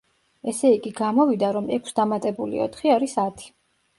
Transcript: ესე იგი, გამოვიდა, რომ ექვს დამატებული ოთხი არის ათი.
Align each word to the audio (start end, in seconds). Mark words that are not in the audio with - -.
ესე 0.51 0.71
იგი, 0.75 0.91
გამოვიდა, 0.99 1.51
რომ 1.57 1.69
ექვს 1.77 1.95
დამატებული 2.01 2.63
ოთხი 2.65 2.95
არის 2.97 3.17
ათი. 3.29 3.53